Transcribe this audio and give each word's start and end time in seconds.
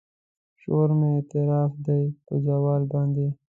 شور 0.61 0.89
مې 0.99 1.09
اعتراف 1.15 1.71
دی 1.85 2.03
په 2.25 2.33
زوال 2.45 2.83
باندې 2.93 3.27